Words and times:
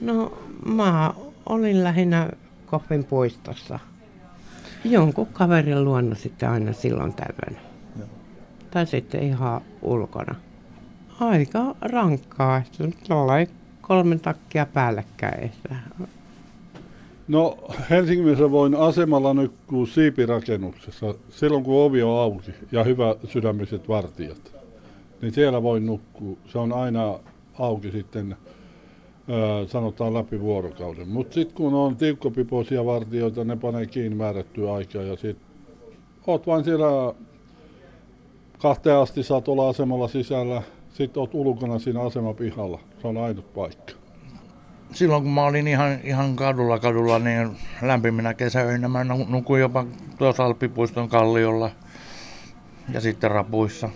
No 0.00 0.38
mä 0.66 1.14
olin 1.46 1.84
lähinnä 1.84 2.30
Koffin 2.66 3.04
puistossa. 3.04 3.78
Jonkun 4.84 5.26
kaverin 5.26 5.84
luona 5.84 6.14
sitten 6.14 6.50
aina 6.50 6.72
silloin 6.72 7.14
tällöin. 7.14 7.62
Joo. 7.98 8.08
Tai 8.70 8.86
sitten 8.86 9.22
ihan 9.22 9.60
ulkona. 9.82 10.34
Aika 11.20 11.76
rankkaa, 11.80 12.56
että 12.56 12.84
kolme 13.80 14.18
takkia 14.18 14.66
päällekkäin. 14.66 15.52
No 17.28 17.58
Helsingissä 17.90 18.50
voin 18.50 18.74
asemalla 18.74 19.34
nukkua 19.34 19.86
siipirakennuksessa 19.86 21.14
silloin 21.30 21.64
kun 21.64 21.84
ovi 21.84 22.02
on 22.02 22.20
auki 22.20 22.54
ja 22.72 22.84
hyvä 22.84 23.16
sydämiset 23.28 23.88
vartijat. 23.88 24.52
Niin 25.22 25.32
siellä 25.32 25.62
voi 25.62 25.80
nukkua. 25.80 26.36
Se 26.46 26.58
on 26.58 26.72
aina 26.72 27.18
auki 27.58 27.90
sitten 27.90 28.36
sanotaan 29.66 30.14
läpi 30.14 30.40
vuorokauden. 30.40 31.08
Mutta 31.08 31.34
sitten 31.34 31.56
kun 31.56 31.74
on 31.74 31.96
tiukkopipoisia 31.96 32.84
vartijoita, 32.84 33.44
ne 33.44 33.56
panee 33.56 33.86
kiinni 33.86 34.16
määrättyä 34.16 34.74
aikaa 34.74 35.02
ja 35.02 35.16
sitten 35.16 35.50
oot 36.26 36.46
vain 36.46 36.64
siellä 36.64 37.14
kahteen 38.58 38.96
asti 38.96 39.22
saat 39.22 39.48
olla 39.48 39.68
asemalla 39.68 40.08
sisällä, 40.08 40.62
sitten 40.92 41.20
oot 41.20 41.34
ulkona 41.34 41.78
siinä 41.78 42.00
asemapihalla. 42.00 42.78
Se 43.02 43.06
on 43.08 43.16
ainut 43.16 43.54
paikka. 43.54 43.92
Silloin 44.92 45.22
kun 45.22 45.32
mä 45.32 45.44
olin 45.44 45.68
ihan, 45.68 45.98
ihan 46.04 46.36
kadulla 46.36 46.78
kadulla, 46.78 47.18
niin 47.18 47.50
lämpiminä 47.82 48.34
kesäöinä 48.34 48.88
mä 48.88 49.04
nukuin 49.04 49.60
jopa 49.60 49.86
tuossa 50.18 50.44
Alppipuiston 50.44 51.08
kalliolla 51.08 51.70
ja 52.92 53.00
sitten 53.00 53.30
rapuissa. 53.30 53.88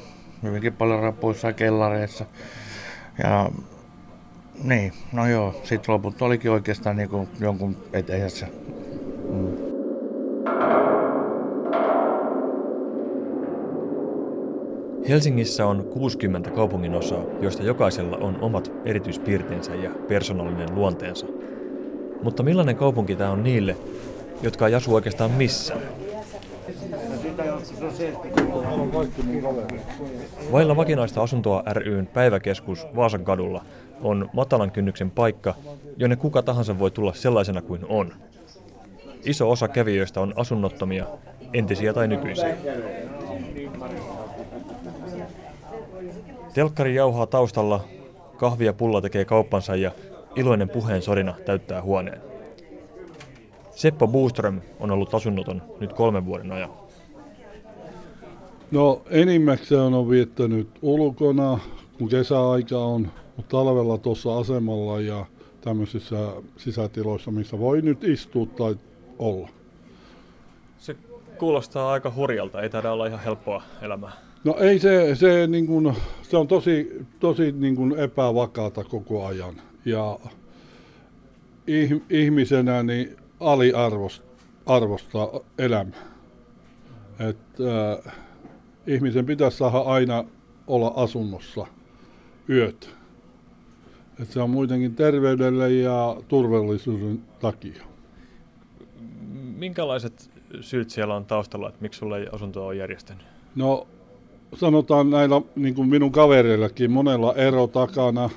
Hyvinkin 0.43 0.73
paljon 0.73 1.03
rapuissa 1.03 1.49
ja 1.49 1.53
kellareissa. 1.53 2.25
Ja 3.23 3.51
niin, 4.63 4.93
no 5.13 5.27
joo, 5.27 5.61
sitten 5.65 5.95
loput 5.95 6.23
olikin 6.23 6.51
oikeastaan 6.51 6.97
niin 6.97 7.09
kuin 7.09 7.29
jonkun 7.41 7.77
eteisessä. 7.93 8.47
Mm. 9.31 9.75
Helsingissä 15.09 15.67
on 15.67 15.85
60 15.85 16.51
kaupungin 16.51 16.95
osaa, 16.95 17.25
joista 17.41 17.63
jokaisella 17.63 18.17
on 18.17 18.39
omat 18.41 18.73
erityispiirteensä 18.85 19.75
ja 19.75 19.91
persoonallinen 20.09 20.75
luonteensa. 20.75 21.27
Mutta 22.23 22.43
millainen 22.43 22.77
kaupunki 22.77 23.17
tämä 23.17 23.31
on 23.31 23.43
niille, 23.43 23.77
jotka 24.43 24.67
ei 24.67 24.75
asu 24.75 24.95
oikeastaan 24.95 25.31
missään? 25.31 25.81
Vailla 30.53 30.77
vakinaista 30.77 31.23
asuntoa 31.23 31.63
ryn 31.67 32.07
päiväkeskus 32.07 32.87
Vaasan 32.97 33.25
kadulla 33.25 33.65
on 34.03 34.31
matalan 34.33 34.71
kynnyksen 34.71 35.11
paikka, 35.11 35.55
jonne 35.97 36.17
kuka 36.17 36.43
tahansa 36.43 36.79
voi 36.79 36.91
tulla 36.91 37.15
sellaisena 37.15 37.63
kuin 37.63 37.81
on. 37.89 38.13
Iso 39.25 39.51
osa 39.51 39.69
kävijöistä 39.69 40.21
on 40.21 40.35
asunnottomia, 40.37 41.07
entisiä 41.53 41.93
tai 41.93 42.09
nykyisiä. 42.09 42.57
Telkkari 46.55 46.95
jauhaa 46.95 47.27
taustalla, 47.27 47.85
kahvia 48.37 48.73
pulla 48.73 49.01
tekee 49.01 49.25
kauppansa 49.25 49.77
ja 49.77 49.91
iloinen 50.37 50.69
puheen 50.69 51.03
sorina 51.03 51.35
täyttää 51.47 51.83
huoneen. 51.83 52.21
Seppo 53.71 54.09
Buuström 54.09 54.61
on 54.81 54.91
ollut 54.91 55.15
asunnoton 55.15 55.63
nyt 55.81 55.93
kolmen 55.93 56.27
vuoden 56.27 56.53
ajan. 56.53 56.71
No 58.71 59.03
enimmäkseen 59.11 59.95
on 59.95 60.11
viettänyt 60.11 60.69
ulkona, 60.83 61.59
kun 61.99 62.09
kesäaika 62.09 62.79
on, 62.79 63.09
mutta 63.37 63.51
talvella 63.51 63.99
tuossa 63.99 64.39
asemalla 64.39 65.01
ja 65.01 65.27
tämmöisissä 65.61 66.17
sisätiloissa, 66.57 67.31
missä 67.31 67.59
voi 67.59 67.83
nyt 67.83 68.05
istua 68.05 68.47
tai 68.47 68.77
olla. 69.19 69.49
Se 70.79 70.97
kuulostaa 71.39 71.93
aika 71.93 72.13
hurjalta, 72.17 72.63
ei 72.63 72.71
taida 72.71 72.93
olla 72.93 73.07
ihan 73.07 73.21
helppoa 73.21 73.63
elämää. 73.83 74.13
No 74.45 74.57
ei 74.59 74.79
se, 74.79 75.15
se, 75.15 75.47
niin 75.47 75.67
kuin, 75.67 75.97
se 76.23 76.37
on 76.37 76.49
tosi, 76.49 77.07
tosi 77.21 77.53
niin 77.53 77.77
kuin 77.77 77.99
epävakaata 77.99 78.85
koko 78.85 79.27
ajan. 79.27 79.55
Ja 79.85 80.19
ihmisenä 82.11 82.83
niin 82.83 83.17
aliarvostaa 83.41 85.41
elämää. 85.59 86.15
Että, 87.19 87.93
äh, 88.07 88.15
ihmisen 88.87 89.27
pitäisi 89.27 89.57
saada 89.57 89.79
aina 89.79 90.25
olla 90.67 90.93
asunnossa 90.97 91.67
yöt. 92.49 92.95
Et 94.23 94.31
se 94.31 94.43
on 94.43 94.51
muutenkin 94.51 94.95
terveydelle 94.95 95.73
ja 95.73 96.17
turvallisuuden 96.29 97.23
takia. 97.41 97.85
Minkälaiset 99.57 100.31
syyt 100.61 100.91
siellä 100.91 101.15
on 101.15 101.25
taustalla, 101.25 101.69
että 101.69 101.83
miksi 101.83 101.99
sulle 101.99 102.19
ei 102.19 102.27
asuntoa 102.33 102.67
ole 102.67 102.77
järjestänyt? 102.77 103.25
No 103.55 103.87
sanotaan 104.55 105.11
näillä 105.11 105.43
niin 105.57 105.75
kuin 105.75 105.89
minun 105.89 106.13
kavereillakin, 106.13 106.91
monella 106.91 107.35
ero 107.35 107.67
takana 107.67 108.31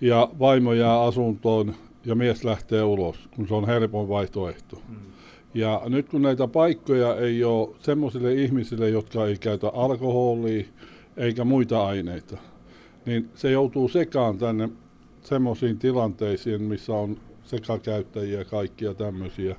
ja 0.00 0.28
vaimo 0.38 0.72
jää 0.72 1.02
asuntoon 1.02 1.74
ja 2.04 2.14
mies 2.14 2.44
lähtee 2.44 2.82
ulos, 2.82 3.28
kun 3.36 3.48
se 3.48 3.54
on 3.54 3.66
helpon 3.66 4.08
vaihtoehto. 4.08 4.82
Hmm. 4.88 4.96
Ja 5.54 5.82
nyt 5.86 6.08
kun 6.08 6.22
näitä 6.22 6.48
paikkoja 6.48 7.16
ei 7.16 7.44
ole 7.44 7.68
semmoisille 7.80 8.34
ihmisille, 8.34 8.90
jotka 8.90 9.26
ei 9.26 9.38
käytä 9.38 9.68
alkoholia 9.68 10.64
eikä 11.16 11.44
muita 11.44 11.86
aineita, 11.86 12.36
niin 13.06 13.30
se 13.34 13.50
joutuu 13.50 13.88
sekaan 13.88 14.38
tänne 14.38 14.68
semmoisiin 15.26 15.78
tilanteisiin, 15.78 16.62
missä 16.62 16.92
on 16.92 17.16
sekakäyttäjiä 17.44 18.38
ja 18.38 18.44
kaikkia 18.44 18.94
tämmöisiä. 18.94 19.56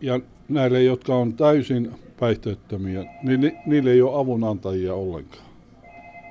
Ja 0.00 0.20
näille, 0.48 0.82
jotka 0.82 1.14
on 1.14 1.34
täysin 1.34 1.90
päihteettömiä, 2.20 3.04
niin 3.22 3.40
ni, 3.40 3.56
niille 3.66 3.90
ei 3.90 4.02
ole 4.02 4.20
avunantajia 4.20 4.94
ollenkaan. 4.94 5.48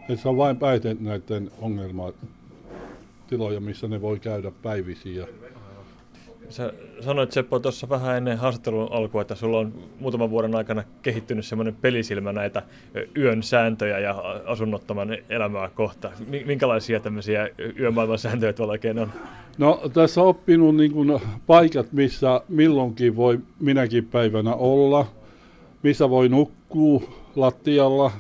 Et 0.09 0.19
se 0.19 0.29
on 0.29 0.38
vain 0.38 0.57
päihteet 0.57 1.01
näiden 1.01 1.51
ongelmatiloja, 1.62 3.59
missä 3.59 3.88
ne 3.88 4.01
voi 4.01 4.19
käydä 4.19 4.51
päivisiä. 4.63 5.28
Sä 6.50 6.74
sanoit 7.00 7.31
Seppo 7.31 7.59
tuossa 7.59 7.90
vähän 7.90 8.18
ennen 8.18 8.38
haastattelun 8.38 8.91
alkua, 8.91 9.22
että 9.22 9.35
sulla 9.35 9.59
on 9.59 9.74
muutaman 10.00 10.30
vuoden 10.30 10.56
aikana 10.56 10.84
kehittynyt 11.02 11.46
semmoinen 11.46 11.75
pelisilmä 11.75 12.34
näitä 12.34 12.63
yön 13.18 13.44
sääntöjä 13.44 14.00
ja 14.00 14.24
asunnottoman 14.46 15.18
elämää 15.30 15.69
kohta. 15.69 16.12
Minkälaisia 16.46 17.00
tämmöisiä 17.00 17.50
yömaailman 17.80 18.19
sääntöjä 18.19 18.53
tuolla 18.53 18.72
oikein 18.72 19.00
on? 19.00 19.12
No 19.57 19.81
tässä 19.94 20.22
on 20.22 20.28
oppinut 20.28 20.75
niin 20.75 20.91
kuin 20.91 21.22
paikat, 21.47 21.91
missä 21.91 22.41
milloinkin 22.50 23.16
voi 23.16 23.40
minäkin 23.59 24.06
päivänä 24.06 24.56
olla, 24.56 25.06
missä 25.84 26.09
voi 26.09 26.30
nukkua 26.30 27.02
lattialla 27.36 28.12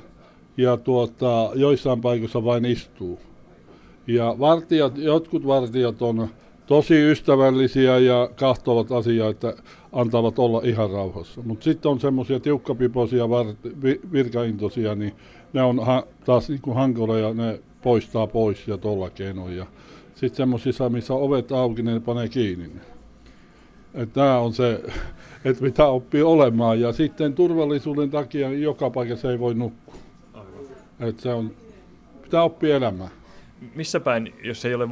ja 0.57 0.77
tuota, 0.77 1.51
joissain 1.55 2.01
paikoissa 2.01 2.43
vain 2.43 2.65
istuu. 2.65 3.19
Ja 4.07 4.35
vartijat, 4.39 4.97
jotkut 4.97 5.47
vartijat 5.47 6.01
on 6.01 6.27
tosi 6.67 7.11
ystävällisiä 7.11 7.97
ja 7.97 8.29
kahtovat 8.35 8.91
asiaa, 8.91 9.29
että 9.29 9.53
antavat 9.91 10.39
olla 10.39 10.61
ihan 10.63 10.91
rauhassa. 10.91 11.41
Mutta 11.41 11.63
sitten 11.63 11.91
on 11.91 11.99
semmoisia 11.99 12.39
tiukkapipoisia 12.39 13.29
vi, 13.83 14.01
virkaintoisia, 14.11 14.95
niin 14.95 15.13
ne 15.53 15.61
on 15.61 15.85
ha, 15.85 16.03
taas 16.25 16.49
niin 16.49 16.61
kuin 16.61 16.75
hankala 16.75 17.17
ja 17.17 17.33
ne 17.33 17.59
poistaa 17.81 18.27
pois 18.27 18.67
ja 18.67 18.77
tuolla 18.77 19.09
keinoin. 19.09 19.65
Sitten 20.15 20.37
semmoisissa, 20.37 20.89
missä 20.89 21.13
ovet 21.13 21.51
auki, 21.51 21.81
ne 21.81 21.99
panee 21.99 22.29
kiinni. 22.29 22.69
Tämä 24.13 24.39
on 24.39 24.53
se, 24.53 24.83
että 25.45 25.63
mitä 25.63 25.87
oppii 25.87 26.21
olemaan. 26.21 26.81
Ja 26.81 26.93
sitten 26.93 27.33
turvallisuuden 27.33 28.09
takia 28.09 28.53
joka 28.53 28.89
paikassa 28.89 29.31
ei 29.31 29.39
voi 29.39 29.53
nukkua. 29.53 29.95
Että 30.99 31.21
se 31.21 31.33
on, 31.33 31.51
pitää 32.23 32.43
oppia 32.43 32.75
elämään 32.75 33.11
missä 33.75 33.99
päin, 33.99 34.33
jos 34.43 34.65
ei 34.65 34.75
ole 34.75 34.89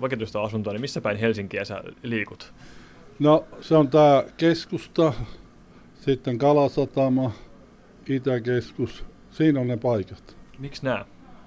vakituista 0.00 0.42
asuntoa, 0.42 0.72
niin 0.72 0.80
missä 0.80 1.00
päin 1.00 1.16
Helsinkiä 1.16 1.64
sä 1.64 1.82
liikut? 2.02 2.54
No 3.18 3.44
se 3.60 3.76
on 3.76 3.88
tämä 3.88 4.24
keskusta, 4.36 5.12
sitten 5.94 6.38
Kalasatama, 6.38 7.32
Itäkeskus, 8.08 9.04
siinä 9.30 9.60
on 9.60 9.68
ne 9.68 9.76
paikat. 9.76 10.36
Miksi 10.58 10.84
nämä? 10.84 11.04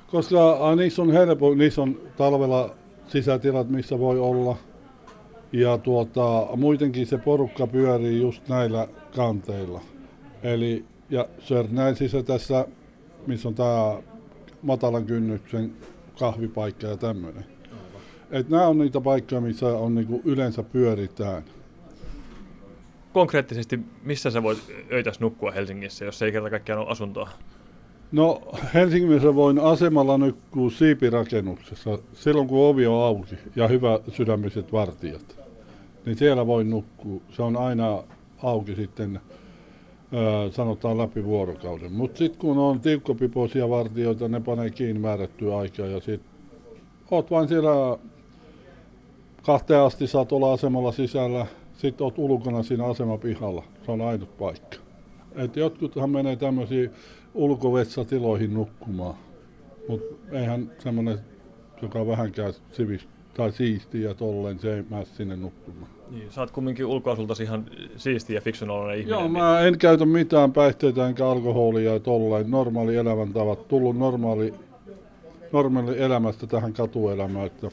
Koska 0.08 0.70
a, 0.70 0.76
niissä 0.76 1.02
on 1.02 1.12
helppo, 1.12 1.56
niissä 1.56 1.82
on 1.82 2.02
talvella 2.18 2.76
sisätilat, 3.08 3.70
missä 3.70 4.00
voi 4.00 4.20
olla. 4.20 4.58
Ja 5.52 5.78
tuota, 5.78 6.48
muutenkin 6.56 7.08
se 7.08 7.18
porukka 7.18 7.68
pyörii 7.68 8.22
just 8.22 8.48
näillä 8.48 8.88
kanteilla. 9.16 9.82
Eli, 10.44 10.86
ja 11.10 11.28
Sörnäisissä 11.40 12.24
tässä, 12.24 12.68
missä 13.28 13.48
on 13.48 13.56
tämä 13.56 14.02
matalan 14.62 15.06
kynnyksen 15.06 15.74
kahvipaikka 16.20 16.88
ja 16.88 16.98
tämmöinen. 16.98 17.46
Et 18.32 18.50
nämä 18.50 18.68
on 18.68 18.78
niitä 18.78 19.02
paikkoja, 19.02 19.42
missä 19.42 19.68
on 19.68 19.96
niinku 19.96 20.22
yleensä 20.26 20.64
pyöritään. 20.64 21.44
Konkreettisesti, 23.14 23.80
missä 24.04 24.32
sä 24.32 24.44
voit 24.44 24.60
öitäs 24.92 25.20
nukkua 25.20 25.52
Helsingissä, 25.52 26.06
jos 26.06 26.22
ei 26.22 26.32
kerta 26.32 26.50
kaikkiaan 26.50 26.82
ole 26.82 26.90
asuntoa? 26.90 27.30
No 28.12 28.42
Helsingissä 28.74 29.36
voin 29.36 29.60
asemalla 29.60 30.18
nukkua 30.18 30.70
siipirakennuksessa 30.70 32.00
silloin 32.14 32.48
kun 32.48 32.68
ovi 32.68 32.88
on 32.88 33.04
auki 33.04 33.36
ja 33.56 33.68
hyvä 33.68 34.00
sydämiset 34.12 34.72
vartijat. 34.72 35.40
Niin 36.06 36.18
siellä 36.18 36.48
voin 36.48 36.70
nukkua. 36.70 37.22
Se 37.30 37.42
on 37.42 37.58
aina 37.58 38.04
auki 38.44 38.76
sitten 38.76 39.20
sanotaan 40.52 40.98
läpi 40.98 41.26
vuorokauden. 41.26 41.94
Mutta 41.94 42.18
sitten 42.18 42.40
kun 42.40 42.58
on 42.58 42.80
tiukkopipoisia 42.80 43.70
vartijoita, 43.70 44.28
ne 44.28 44.40
panee 44.40 44.70
kiinni 44.70 45.00
määrättyä 45.00 45.58
aikaa 45.58 45.86
ja 45.86 46.00
sitten 46.00 46.30
oot 47.12 47.32
vain 47.32 47.48
siellä 47.48 47.98
kahteen 49.42 49.80
asti 49.80 50.08
saat 50.08 50.32
olla 50.32 50.54
asemalla 50.54 50.92
sisällä, 50.92 51.46
sitten 51.78 52.06
oot 52.06 52.18
ulkona 52.18 52.64
siinä 52.64 52.86
asemapihalla. 52.86 53.64
Se 53.86 53.92
on 53.92 54.02
ainut 54.02 54.38
paikka. 54.38 54.78
Et 55.36 55.56
jotkuthan 55.56 56.10
menee 56.10 56.36
tämmöisiin 56.36 56.90
ulkovetsatiloihin 57.34 58.54
nukkumaan, 58.54 59.16
mutta 59.88 60.16
eihän 60.32 60.72
semmoinen, 60.80 61.20
joka 61.82 62.08
vähänkään 62.08 62.54
sivis 62.72 63.08
tai 63.34 63.52
siistiä 63.52 64.10
ja 64.10 64.14
tolleen, 64.14 64.60
se 64.60 64.76
ei 64.76 64.84
mene 64.90 65.06
sinne 65.06 65.36
nukkumaan. 65.36 65.92
Niin, 66.12 66.32
sä 66.32 66.42
oot 66.42 66.52
kumminkin 66.52 66.86
ulkoasultasi 66.86 67.44
ihan 67.44 67.66
siisti 67.98 68.34
ja 68.34 68.42
fiksun 68.42 68.70
ihminen. 68.70 69.08
Joo, 69.08 69.28
mä 69.28 69.60
en 69.60 69.78
käytä 69.78 70.06
mitään 70.06 70.54
päihteitä 70.54 71.08
enkä 71.08 71.28
alkoholia 71.28 71.94
ja 71.94 72.00
tolleen. 72.00 72.52
Normaali 72.52 72.96
elämäntavat. 72.96 73.68
Tullut 73.68 73.98
normaali, 73.98 74.54
normaali 75.52 76.02
elämästä 76.02 76.48
tähän 76.48 76.74
katuelämään, 76.74 77.46
että 77.46 77.72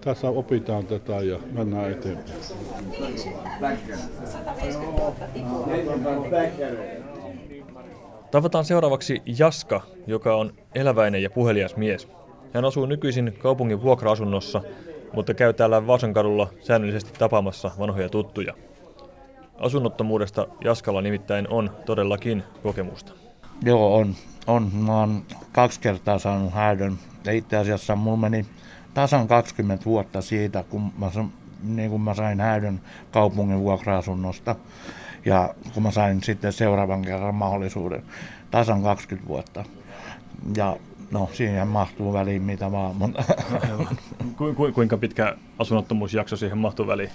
tässä 0.00 0.28
opitaan 0.28 0.86
tätä 0.86 1.12
ja 1.12 1.38
mennään 1.52 1.90
eteenpäin. 1.90 2.38
Tavataan 8.30 8.64
seuraavaksi 8.64 9.22
Jaska, 9.38 9.80
joka 10.06 10.36
on 10.36 10.52
eläväinen 10.74 11.22
ja 11.22 11.30
puhelias 11.30 11.76
mies. 11.76 12.08
Hän 12.54 12.64
asuu 12.64 12.86
nykyisin 12.86 13.38
kaupungin 13.38 13.82
vuokra-asunnossa, 13.82 14.62
mutta 15.12 15.34
käy 15.34 15.52
täällä 15.52 15.86
Vaasankadulla 15.86 16.48
säännöllisesti 16.60 17.12
tapaamassa 17.18 17.70
vanhoja 17.78 18.08
tuttuja. 18.08 18.54
Asunnottomuudesta 19.58 20.46
Jaskalla 20.64 21.02
nimittäin 21.02 21.48
on 21.48 21.70
todellakin 21.86 22.42
kokemusta. 22.62 23.12
Joo, 23.62 23.96
on. 23.96 24.14
on. 24.46 24.70
Mä 24.74 25.00
oon 25.00 25.22
kaksi 25.52 25.80
kertaa 25.80 26.18
saanut 26.18 26.52
häädön. 26.52 26.98
Ja 27.24 27.32
itse 27.32 27.56
asiassa 27.56 27.96
mulla 27.96 28.16
meni 28.16 28.46
tasan 28.94 29.28
20 29.28 29.84
vuotta 29.84 30.20
siitä, 30.20 30.64
kun 30.70 30.92
mä, 30.98 31.10
niin 31.62 31.90
kun 31.90 32.00
mä 32.00 32.14
sain 32.14 32.40
häädön 32.40 32.80
kaupungin 33.10 33.60
vuokra-asunnosta. 33.60 34.56
Ja 35.24 35.54
kun 35.74 35.82
mä 35.82 35.90
sain 35.90 36.22
sitten 36.22 36.52
seuraavan 36.52 37.02
kerran 37.02 37.34
mahdollisuuden, 37.34 38.02
tasan 38.50 38.82
20 38.82 39.28
vuotta. 39.28 39.64
Ja 40.56 40.76
no 41.12 41.30
siihen 41.32 41.68
mahtuu 41.68 42.12
väliin 42.12 42.42
mitä 42.42 42.72
vaan. 42.72 42.96
Mutta 42.96 43.24
Ku, 44.36 44.54
ku, 44.54 44.72
kuinka 44.72 44.96
pitkä 44.96 45.36
asunnottomuusjakso 45.58 46.36
siihen 46.36 46.58
mahtuu 46.58 46.86
väliin? 46.86 47.10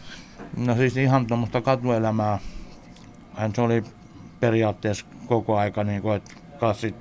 No 0.58 0.76
siis 0.76 0.98
ihan 0.98 1.28
tuommoista 1.28 1.62
katuelämää. 1.62 2.40
Hän 3.34 3.56
se 3.56 3.62
oli 3.62 3.84
periaatteessa 4.40 5.06
koko 5.26 5.58
aika 5.58 5.84
niin 5.84 6.02
kuin, 6.02 6.16
että 6.16 6.34
kassit, 6.60 6.96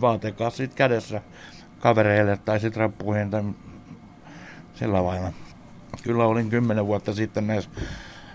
vaatekassit 0.00 0.74
kädessä 0.74 1.22
kavereille 1.80 2.36
tai 2.36 2.60
sitten 2.60 2.80
rappuihin 2.80 3.30
tai 3.30 3.42
sillä 4.74 5.04
lailla. 5.04 5.32
Kyllä 6.02 6.26
olin 6.26 6.50
kymmenen 6.50 6.86
vuotta 6.86 7.14
sitten 7.14 7.46
näissä 7.46 7.70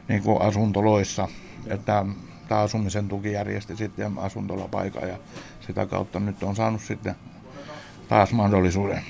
niin 0.07 0.23
kuin 0.23 0.41
asuntoloissa, 0.41 1.27
että 1.67 2.05
tämä 2.47 2.61
asumisen 2.61 3.07
tuki 3.07 3.31
järjesti 3.31 3.75
sitten 3.75 4.19
asuntolapaikan 4.19 5.09
ja 5.09 5.17
sitä 5.59 5.85
kautta 5.85 6.19
nyt 6.19 6.43
on 6.43 6.55
saanut 6.55 6.81
sitten 6.81 7.15
taas 8.11 8.33
mahdollisuuden. 8.33 9.01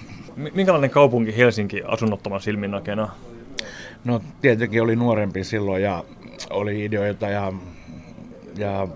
Minkälainen 0.54 0.90
kaupunki 0.90 1.38
Helsinki 1.38 1.82
asunnottoman 1.88 2.42
silmin 2.42 2.72
näkenä? 2.72 3.08
No 4.04 4.22
tietenkin 4.42 4.82
oli 4.82 4.96
nuorempi 4.96 5.44
silloin 5.44 5.84
ja 5.84 6.04
oli 6.50 6.86
ideoita 6.86 7.30
ja, 7.30 7.54
ja 8.58 8.88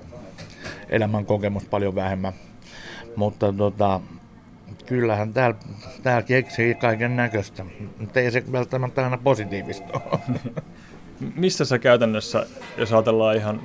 elämän 0.90 1.26
kokemus 1.26 1.66
paljon 1.66 1.96
vähemmän. 1.96 2.34
Mutta 3.16 3.54
tota, 3.54 4.02
kyllähän 4.86 5.34
täällä, 5.34 5.58
täällä 6.04 6.22
keksii 6.22 6.76
kaiken 6.76 7.16
näköistä, 7.16 7.66
mutta 8.00 8.20
ei 8.20 8.32
se 8.32 8.44
välttämättä 8.52 9.04
aina 9.04 9.18
positiivista 9.18 10.02
Missä 11.36 11.66
sä 11.66 11.80
käytännössä, 11.80 12.46
jos 12.78 12.94
ajatellaan 12.94 13.36
ihan 13.36 13.62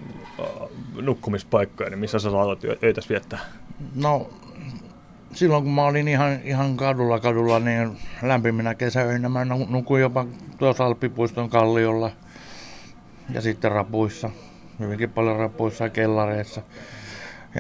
nukkumispaikkoja, 1.01 1.91
niin 1.91 1.99
missä 1.99 2.19
sä 2.19 2.31
saatat 2.31 2.65
öitä 2.83 3.01
viettää? 3.09 3.41
No 3.95 4.31
silloin 5.33 5.63
kun 5.63 5.73
mä 5.73 5.85
olin 5.85 6.09
ihan, 6.09 6.39
ihan 6.45 6.77
kadulla 6.77 7.21
kadulla, 7.21 7.59
niin 7.59 7.99
lämpiminä 8.23 8.75
kesäöinä 8.75 9.29
mä 9.29 9.45
nukuin 9.45 10.03
jopa 10.03 10.27
tuossa 10.59 10.87
Alppipuiston 10.87 11.51
kalliolla 11.51 12.11
ja 13.35 13.41
sitten 13.41 13.73
rapuissa, 13.73 14.31
hyvinkin 14.79 15.11
paljon 15.11 15.37
rapuissa 15.37 15.85
ja 15.85 15.91
kellareissa. 15.91 16.63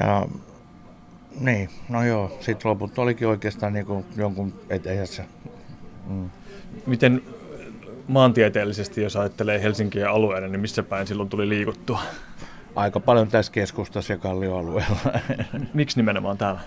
Ja 0.00 0.26
niin, 1.40 1.68
no 1.88 2.04
joo, 2.04 2.38
sitten 2.40 2.70
loput 2.70 2.98
olikin 2.98 3.28
oikeastaan 3.28 3.72
niin 3.72 3.86
kuin 3.86 4.04
jonkun 4.16 4.60
eteisessä. 4.70 5.24
Mm. 6.08 6.30
Miten 6.86 7.22
maantieteellisesti, 8.08 9.02
jos 9.02 9.16
ajattelee 9.16 9.62
Helsinkiä 9.62 10.10
alueena, 10.10 10.48
niin 10.48 10.60
missä 10.60 10.82
päin 10.82 11.06
silloin 11.06 11.28
tuli 11.28 11.48
liikuttua? 11.48 12.00
Aika 12.76 13.00
paljon 13.00 13.28
tässä 13.28 13.52
keskustassa 13.52 14.12
ja 14.12 14.18
kallioalueella. 14.18 14.96
Miksi 15.74 15.96
nimenomaan 15.96 16.38
täällä? 16.38 16.60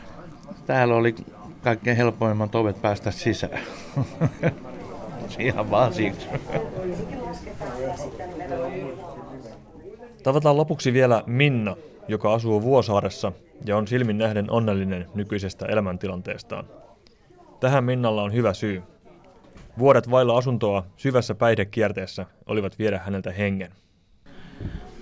Täällä 0.65 0.95
oli 0.95 1.15
kaikkein 1.63 1.97
helpoimmat 1.97 2.55
ovet 2.55 2.81
päästä 2.81 3.11
sisään. 3.11 3.59
Ihan 5.39 5.71
vaan 5.71 5.93
siksi. 5.93 6.27
Tavataan 10.23 10.57
lopuksi 10.57 10.93
vielä 10.93 11.23
Minna, 11.27 11.75
joka 12.07 12.33
asuu 12.33 12.61
Vuosaaressa 12.61 13.31
ja 13.65 13.77
on 13.77 13.87
silmin 13.87 14.17
nähden 14.17 14.51
onnellinen 14.51 15.07
nykyisestä 15.15 15.65
elämäntilanteestaan. 15.65 16.65
Tähän 17.59 17.83
Minnalla 17.83 18.23
on 18.23 18.33
hyvä 18.33 18.53
syy. 18.53 18.83
Vuodet 19.79 20.11
vailla 20.11 20.37
asuntoa 20.37 20.85
syvässä 20.97 21.35
päihdekierteessä 21.35 22.25
olivat 22.45 22.79
viedä 22.79 22.99
häneltä 23.05 23.31
hengen. 23.31 23.71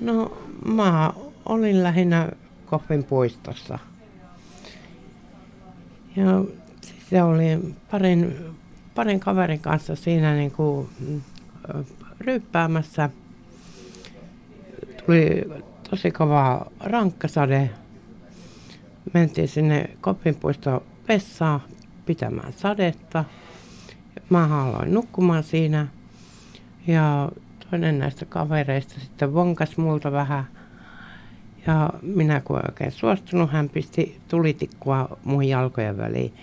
No 0.01 0.37
mä 0.65 1.13
olin 1.45 1.83
lähinnä 1.83 2.29
Koffin 2.65 3.03
puistossa– 3.03 3.79
ja 6.15 6.43
se 7.09 7.23
oli 7.23 7.75
parin, 7.91 8.35
parin 8.95 9.19
kaverin 9.19 9.59
kanssa 9.59 9.95
siinä 9.95 10.35
niin 10.35 10.51
kuin 10.51 10.89
ryppäämässä. 12.19 13.09
Tuli 15.05 15.49
tosi 15.89 16.11
kova 16.11 16.65
rankkasade. 16.79 17.69
Mentiin 19.13 19.47
sinne 19.47 19.89
Kopinpuiston 20.01 20.81
vessaan 21.07 21.61
pitämään 22.05 22.53
sadetta. 22.53 23.25
Mä 24.29 24.63
aloin 24.63 24.93
nukkumaan 24.93 25.43
siinä. 25.43 25.87
Ja 26.87 27.29
toinen 27.69 27.99
näistä 27.99 28.25
kavereista 28.25 28.99
sitten 28.99 29.33
vonkas 29.33 29.77
multa 29.77 30.11
vähän– 30.11 30.47
ja 31.67 31.89
minä 32.01 32.41
kun 32.41 32.59
oikein 32.69 32.91
suostunut, 32.91 33.51
hän 33.51 33.69
pisti 33.69 34.19
tulitikkua 34.27 35.17
mun 35.23 35.47
jalkojen 35.47 35.97
väliin. 35.97 36.33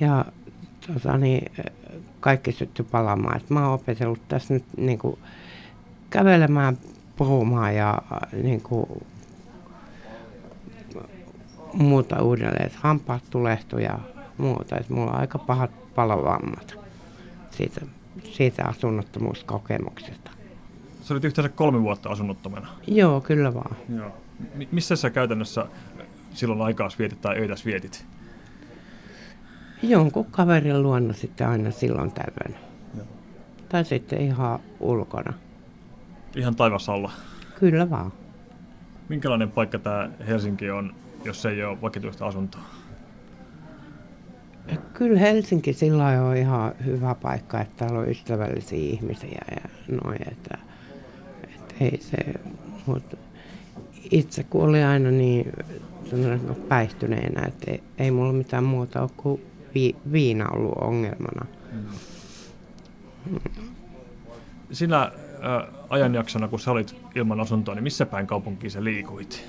Ja 0.00 0.24
tota, 0.86 1.18
niin, 1.18 1.52
kaikki 2.20 2.52
syttyi 2.52 2.86
palamaan. 2.90 3.36
Et 3.36 3.50
mä 3.50 3.64
oon 3.64 3.74
opetellut 3.74 4.28
tässä 4.28 4.54
nyt 4.54 4.64
niin 4.76 4.98
kuin, 4.98 5.18
kävelemään, 6.10 6.78
puhumaan 7.16 7.76
ja 7.76 8.02
niin 8.42 8.60
kuin, 8.60 8.86
muuta 11.72 12.22
uudelleen. 12.22 12.66
Et 12.66 12.74
hampaat 12.74 13.22
tulehtui 13.30 13.82
ja 13.82 13.98
muuta. 14.38 14.76
Et 14.76 14.88
mulla 14.88 15.12
on 15.12 15.20
aika 15.20 15.38
pahat 15.38 15.94
palovammat 15.94 16.74
siitä, 17.50 17.80
siitä 18.32 18.64
asunnottomuuskokemuksesta. 18.64 20.30
Sä 21.02 21.14
olit 21.14 21.24
yhteensä 21.24 21.48
kolme 21.48 21.82
vuotta 21.82 22.08
asunnottomana. 22.08 22.68
Joo, 22.86 23.20
kyllä 23.20 23.54
vaan. 23.54 23.76
Joo 23.96 24.23
missä 24.72 24.96
sä 24.96 25.10
käytännössä 25.10 25.66
silloin 26.34 26.62
aikaa 26.62 26.88
vietit 26.98 27.20
tai 27.20 27.38
öitä 27.38 27.54
vietit? 27.64 28.06
Jonkun 29.82 30.24
kaverin 30.24 30.82
luona 30.82 31.12
sitten 31.12 31.48
aina 31.48 31.70
silloin 31.70 32.12
tällöin. 32.12 32.56
Joo. 32.96 33.06
Tai 33.68 33.84
sitten 33.84 34.20
ihan 34.20 34.58
ulkona. 34.80 35.32
Ihan 36.36 36.56
taivassa 36.56 36.92
olla? 36.92 37.12
Kyllä 37.60 37.90
vaan. 37.90 38.12
Minkälainen 39.08 39.50
paikka 39.50 39.78
tämä 39.78 40.10
Helsinki 40.26 40.70
on, 40.70 40.94
jos 41.24 41.46
ei 41.46 41.64
ole 41.64 41.80
vakituista 41.82 42.26
asuntoa? 42.26 42.62
Kyllä 44.94 45.18
Helsinki 45.18 45.72
sillä 45.72 46.06
on 46.06 46.36
ihan 46.36 46.72
hyvä 46.84 47.14
paikka, 47.14 47.60
että 47.60 47.76
täällä 47.76 47.98
on 47.98 48.08
ystävällisiä 48.08 48.78
ihmisiä 48.78 49.44
ja 49.50 49.68
noin, 50.02 50.18
että, 50.32 50.58
että 51.44 51.74
ei 51.80 51.98
se, 52.00 52.16
mutta 52.86 53.16
itse 54.10 54.44
kun 54.44 54.64
oli 54.64 54.82
aina 54.82 55.10
niin 55.10 55.52
sanotaanko 56.10 56.54
päihtyneenä, 56.54 57.46
että 57.46 57.70
ei, 57.70 57.82
ei 57.98 58.10
mulla 58.10 58.32
mitään 58.32 58.64
muuta 58.64 59.02
ole 59.02 59.10
kuin 59.16 59.40
vi, 59.74 59.96
viina 60.12 60.48
ollut 60.48 60.78
ongelmana. 60.80 61.46
Sinä 64.72 65.02
äh, 65.02 65.10
ajanjaksona, 65.90 66.48
kun 66.48 66.60
sä 66.60 66.70
olit 66.70 66.96
ilman 67.14 67.40
asuntoa, 67.40 67.74
niin 67.74 67.82
missä 67.82 68.06
päin 68.06 68.26
kaupunkiin 68.26 68.70
sä 68.70 68.84
liikuit? 68.84 69.44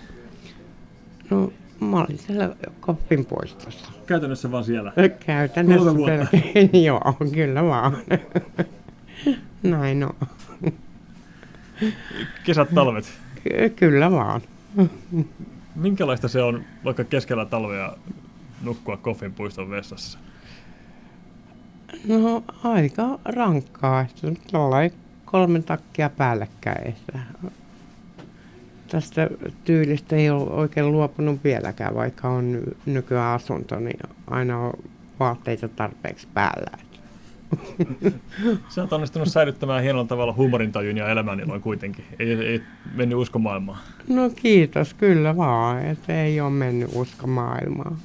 No, 1.29 1.53
mä 1.79 1.99
olin 1.99 2.17
siellä 2.17 2.55
Koppin 2.79 3.25
puistossa. 3.25 3.91
Käytännössä 4.05 4.51
vaan 4.51 4.63
siellä. 4.63 4.93
Käytännössä. 5.25 5.85
Kolme 5.85 6.29
Joo, 6.85 7.17
kyllä 7.33 7.63
vaan. 7.63 7.97
Näin 9.63 10.03
on. 10.03 10.15
Kesät, 12.43 12.69
talvet. 12.75 13.24
Ky- 13.49 13.69
Kyllä 13.75 14.11
vaan. 14.11 14.41
Minkälaista 15.75 16.27
se 16.27 16.41
on 16.43 16.63
vaikka 16.83 17.03
keskellä 17.03 17.45
talvea 17.45 17.93
nukkua 18.63 18.97
Koffin 18.97 19.33
puiston 19.33 19.69
vessassa? 19.69 20.19
No 22.07 22.43
aika 22.63 23.19
rankkaa, 23.25 24.01
että 24.01 24.41
tuolla 24.51 24.81
ei 24.81 24.91
kolme 25.25 25.61
takkia 25.61 26.09
päällekkäin. 26.09 26.95
Tästä 28.87 29.29
tyylistä 29.63 30.15
ei 30.15 30.29
ole 30.29 30.49
oikein 30.49 30.91
luopunut 30.91 31.43
vieläkään, 31.43 31.95
vaikka 31.95 32.29
on 32.29 32.61
nykyään 32.85 33.35
asunto, 33.35 33.79
niin 33.79 33.99
aina 34.27 34.59
on 34.59 34.73
vaatteita 35.19 35.67
tarpeeksi 35.67 36.27
päällä. 36.33 36.77
Sä 38.69 38.81
oot 38.81 38.93
onnistunut 38.93 39.27
säilyttämään 39.27 39.83
hienolla 39.83 40.07
tavalla 40.07 40.33
huumorintajun 40.33 40.97
ja 40.97 41.09
elämänilon 41.09 41.61
kuitenkin. 41.61 42.05
Ei, 42.19 42.33
ei 42.33 42.61
mennyt 42.93 43.17
uskomaailmaan. 43.17 43.79
No 44.09 44.29
kiitos, 44.35 44.93
kyllä 44.93 45.37
vaan, 45.37 45.85
että 45.85 46.23
ei 46.23 46.41
ole 46.41 46.49
mennyt 46.49 46.89
usko 46.93 47.27
maailmaa. 47.27 47.97